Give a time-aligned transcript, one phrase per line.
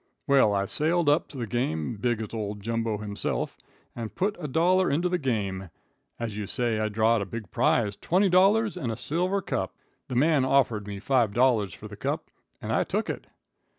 [0.25, 3.55] Well, I sailed up to the game, big as old Jumbo himself,
[3.95, 5.69] and put a dollar into the game.
[6.19, 9.75] As you say, I drawed a big prize, $20 and a silver cup.
[10.07, 13.27] The man offered me $5 for the cup and I took it."